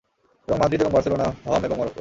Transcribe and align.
এবং 0.47 0.57
মাদ্রিদ 0.59 0.81
এবং 0.81 0.91
বার্সেলোনা 0.91 1.27
হম 1.45 1.61
এবং 1.65 1.75
মরক্কো। 1.77 1.89